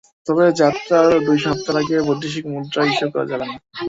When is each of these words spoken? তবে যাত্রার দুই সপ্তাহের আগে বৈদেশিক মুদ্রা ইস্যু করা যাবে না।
তবে 0.27 0.45
যাত্রার 0.61 1.07
দুই 1.27 1.37
সপ্তাহের 1.39 1.79
আগে 1.81 1.95
বৈদেশিক 2.07 2.45
মুদ্রা 2.53 2.81
ইস্যু 2.85 3.07
করা 3.13 3.25
যাবে 3.31 3.45
না। 3.45 3.55